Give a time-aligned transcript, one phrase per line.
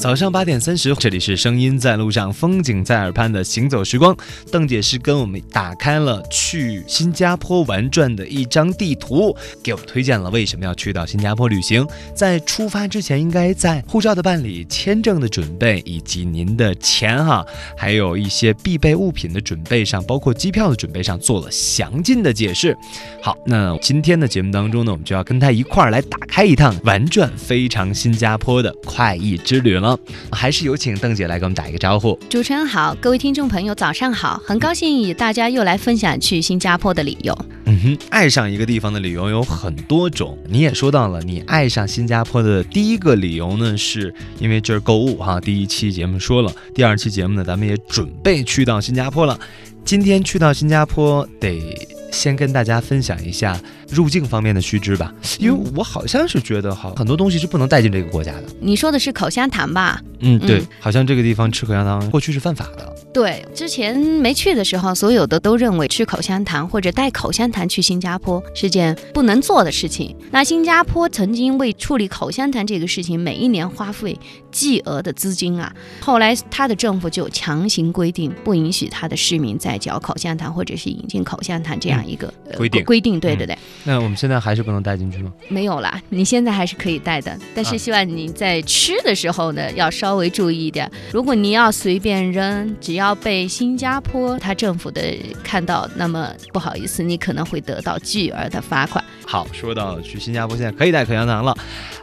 [0.00, 4.16] 早上八点三十，这里是声音在路上，风景在耳畔的行走时光。
[4.50, 11.86] 邓姐是跟我们打开了去新加坡玩转的一张地图，给我们推荐了为什么要去到新加坡旅行。
[12.14, 17.44] 在出发之前，应该在护照的办理、签证的准备以及您的钱哈，
[17.76, 22.74] 还有一些必备物品的准备上，包括机票的准备上做了详尽的解释。
[23.22, 29.89] 好，那今天的节目当中呢，我们就要跟他一块儿来打开一趟玩转非常新加坡的快意之旅了。
[30.30, 32.18] 还是有请邓姐来给我们打一个招呼。
[32.28, 37.36] 主持人好，各位听众朋友早上好，很高兴与大家又来分享去新加坡的理由。
[37.66, 45.40] 嗯哼，爱上一个地方的理由有很多种，你也说到了，你爱上新加坡的第一个理由呢，是因为这儿购物哈。
[45.40, 49.38] 第一期节目说了，第二期节目呢，咱们也准备去到新加坡了。
[49.84, 51.99] 今天去到新加坡得。
[52.12, 58.44] 先跟大家分享一下入境方面的须知吧，因为我好像是觉得好很多东西是不能带进这个国家的。
[58.60, 60.00] 你说的是口香糖吧？
[60.20, 62.94] 嗯，对，好像这个地方吃口香糖过去是犯法的。
[63.12, 70.14] 对，之前没去的时候，所有的都认为吃口香糖或者带口香糖去新加坡是件不能做的事情。
[70.30, 74.16] 那新加坡曾经为处理口香糖这个事情，每一年花费
[74.52, 75.74] 巨额的资金啊。
[76.00, 82.84] 后来他的政府就强行规定，不允许他的市民再嚼口香糖或者是引进口香糖这样一个规定。
[82.84, 83.58] 规定，对对对。
[83.82, 85.32] 那我们现在还是不能带进去吗？
[85.48, 90.88] 没有啦，你现在还是可以带的，但是希望你在吃的时候呢，要稍微注意一点。
[91.12, 95.02] 如果你要随便扔，只要要被新加坡他政府的
[95.42, 99.02] 看到，那么不好意思，你可能会得到巨额的罚款。
[99.26, 101.56] 好，说到去新加坡，现在可以带口香糖了。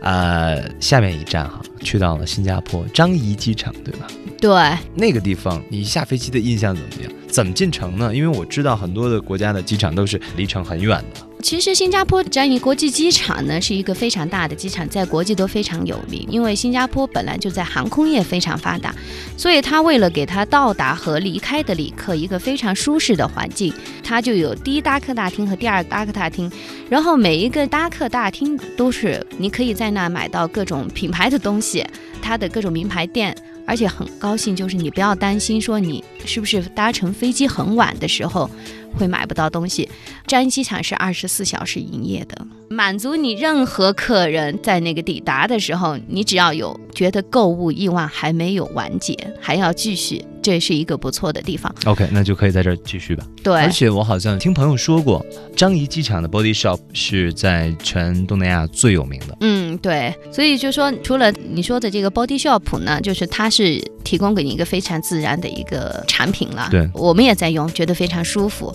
[0.00, 4.06] 呃，下面一站哈，去到了新加坡樟宜机场，对吧？
[4.40, 7.12] 对，那个地方你下飞机的印象怎么样？
[7.34, 8.14] 怎么进城呢？
[8.14, 11.26] 因为我知道很多的国家的机场都是离城很远的。
[11.42, 16.24] 其实新加坡樟宜国际机场呢是一个非常大的机场，在国际都非常有名。
[16.30, 18.94] 因为新加坡本来就在航空业非常发达，
[19.36, 26.48] 所以它为了给它到达和离开的旅客一个非常舒适的环境，它就有第一搭客大厅和第二搭客大厅。
[26.88, 31.84] 然后每一个搭客大厅都是你可以在那买到各种品牌的东西，
[32.22, 33.36] 它的各种名牌店。
[33.66, 38.50] 而且很高兴，就是你不要担心说你是不是搭乘飞机很晚的时候
[38.94, 39.88] 会买不到东西。
[40.26, 50.24] 樟宜机场是二十四小时营业的，满足你任何客人在那个抵达的时候，你只要有觉得购物欲望还没有完结，还要继续。
[50.42, 51.74] 这是一个不错的地方。
[51.86, 53.26] OK，那就可以在这儿继续吧。
[53.42, 55.24] 对，而且我好像听朋友说过，
[55.56, 59.34] 樟宜机场的 Body Shop 是在全东南亚最有名的。
[59.40, 60.14] 嗯，对。
[60.30, 66.68] 所以就说，除了你说的这个 Body Shop 呢，就是它是提供给你一个非常自然的一个产品了。
[66.70, 68.72] 对，我们也在用，觉得非常舒服，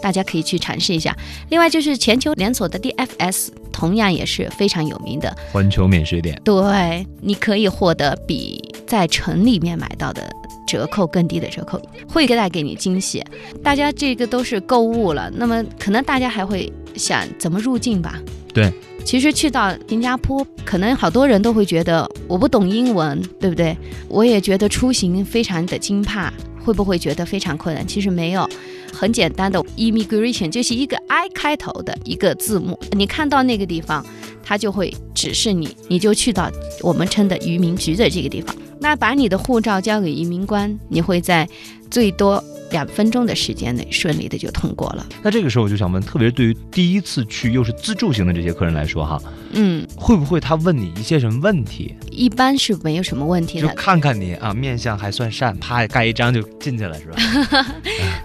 [0.00, 1.14] 大家可以去尝试一下。
[1.50, 6.40] 另外就是全球连锁的 DFS，同样也是非常有名的环球免税店。
[6.44, 10.30] 对，你可以获得比在城里面买到的。
[10.66, 13.24] 折扣更低的折扣会给带给你惊喜，
[13.60, 18.20] 大家这个都是购物了，那么可能大家还会想怎么入境吧？
[18.54, 18.72] 对，
[19.04, 23.76] 其实去到新加坡，可能好多人都会觉得我不懂英文，对不对？
[24.08, 26.32] 我也觉得出行非常的惊怕，
[26.64, 27.84] 会不会觉得非常困难？
[27.86, 28.48] 其实没有，
[28.92, 34.06] 很简单的 immigration 就是一个 I 开头的一个字母，你看到那个地方，
[34.44, 36.48] 它就会指示你，你就去到
[36.82, 38.54] 我们称的移民局的这个地方。
[38.78, 41.48] 那把你的护照交给移民官，你会在
[41.90, 42.42] 最多。
[42.70, 45.06] 两分钟的时间内顺利的就通过了。
[45.22, 49.20] 那这个时候我就想问，特别是对于第一次去又是自助型的这些客人来说，哈，
[49.52, 51.94] 嗯，会不会他问你一些什么问题？
[52.10, 57.16] 一般是没有什么问题的，就看看你啊，面相还算善，啪盖一张就进去了，是吧？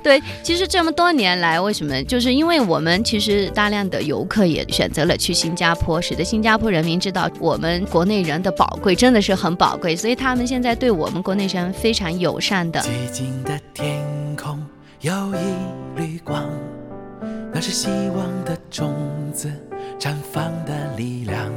[0.06, 2.04] 对，其实这么多年来，为什么？
[2.04, 12.80] 就是因为我们其实大量的游客也选择了去新加坡，使得新加坡人民知道我们国内人的宝贵，真的是很宝贵，所以他们现在对我们国内人非常友善的。
[12.82, 14.00] 寂静的天
[14.36, 14.64] 空
[15.02, 16.48] 有一缕光，
[17.52, 18.94] 那是希望的种
[19.34, 19.52] 子
[20.00, 21.52] 绽放的力量。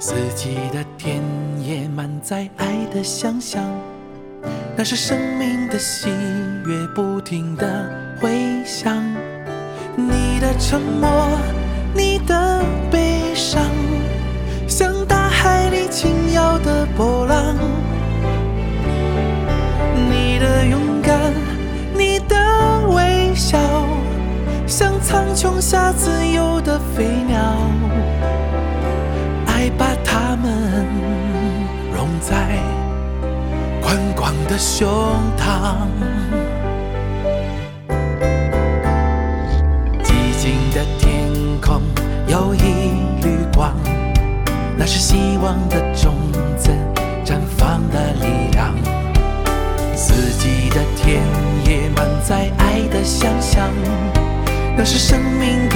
[0.00, 1.22] 四季的田
[1.64, 3.64] 野满载爱的想象，
[4.76, 6.08] 那是生命的喜
[6.70, 7.66] 悦不停的
[8.20, 9.02] 回响。
[9.96, 11.36] 你的沉默，
[11.92, 12.62] 你的
[12.92, 13.60] 悲伤，
[14.68, 17.56] 像大海里轻摇的波浪。
[20.08, 21.18] 你的勇敢。
[21.92, 22.36] 你的
[22.94, 23.58] 微笑，
[24.64, 27.36] 像苍穹下自由的飞鸟，
[29.46, 30.86] 爱把它们
[31.92, 32.36] 融在
[33.82, 34.88] 宽广的胸
[35.36, 36.29] 膛。
[42.40, 42.58] 有一
[43.22, 43.74] 缕光，
[44.74, 46.14] 那是希望的种
[46.56, 46.70] 子。
[47.22, 48.74] 绽放的力量。
[49.94, 51.20] 四季的田
[51.66, 53.68] 野满载爱的想象，
[54.74, 55.68] 那是生命，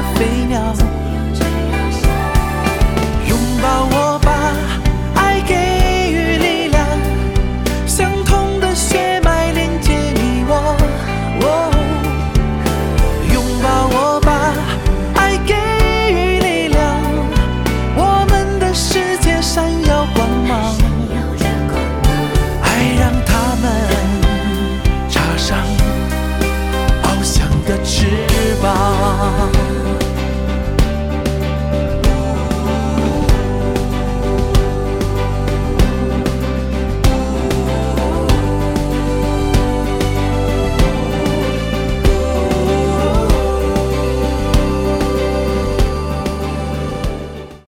[0.00, 0.29] nothing.